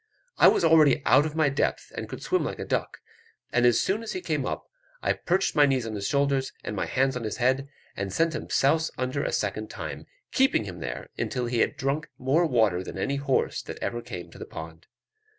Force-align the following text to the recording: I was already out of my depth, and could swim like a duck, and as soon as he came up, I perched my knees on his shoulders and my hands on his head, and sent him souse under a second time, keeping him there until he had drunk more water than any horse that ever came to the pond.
I 0.39 0.47
was 0.47 0.63
already 0.63 1.03
out 1.05 1.27
of 1.27 1.35
my 1.35 1.49
depth, 1.49 1.91
and 1.95 2.09
could 2.09 2.23
swim 2.23 2.43
like 2.43 2.57
a 2.57 2.65
duck, 2.65 2.97
and 3.53 3.67
as 3.67 3.79
soon 3.79 4.01
as 4.01 4.13
he 4.13 4.21
came 4.21 4.47
up, 4.47 4.63
I 5.03 5.13
perched 5.13 5.55
my 5.55 5.67
knees 5.67 5.85
on 5.85 5.93
his 5.93 6.07
shoulders 6.07 6.51
and 6.63 6.75
my 6.75 6.87
hands 6.87 7.15
on 7.15 7.23
his 7.23 7.37
head, 7.37 7.67
and 7.95 8.11
sent 8.11 8.33
him 8.33 8.49
souse 8.49 8.89
under 8.97 9.21
a 9.23 9.31
second 9.31 9.69
time, 9.69 10.07
keeping 10.31 10.63
him 10.63 10.79
there 10.79 11.09
until 11.19 11.45
he 11.45 11.59
had 11.59 11.77
drunk 11.77 12.09
more 12.17 12.47
water 12.47 12.83
than 12.83 12.97
any 12.97 13.17
horse 13.17 13.61
that 13.61 13.77
ever 13.79 14.01
came 14.01 14.31
to 14.31 14.39
the 14.39 14.45
pond. 14.47 14.87